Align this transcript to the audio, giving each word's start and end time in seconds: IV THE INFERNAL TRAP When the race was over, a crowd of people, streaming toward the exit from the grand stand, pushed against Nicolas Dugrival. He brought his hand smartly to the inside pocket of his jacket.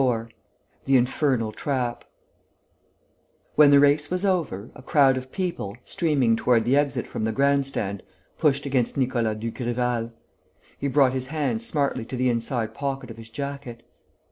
IV 0.01 0.29
THE 0.85 0.97
INFERNAL 0.97 1.51
TRAP 1.51 2.05
When 3.53 3.69
the 3.69 3.79
race 3.79 4.09
was 4.09 4.25
over, 4.25 4.71
a 4.73 4.81
crowd 4.81 5.15
of 5.15 5.31
people, 5.31 5.77
streaming 5.85 6.35
toward 6.35 6.65
the 6.65 6.75
exit 6.75 7.05
from 7.05 7.23
the 7.23 7.31
grand 7.31 7.67
stand, 7.67 8.01
pushed 8.39 8.65
against 8.65 8.97
Nicolas 8.97 9.37
Dugrival. 9.37 10.11
He 10.79 10.87
brought 10.87 11.13
his 11.13 11.27
hand 11.27 11.61
smartly 11.61 12.03
to 12.05 12.15
the 12.15 12.29
inside 12.29 12.73
pocket 12.73 13.11
of 13.11 13.17
his 13.17 13.29
jacket. 13.29 13.83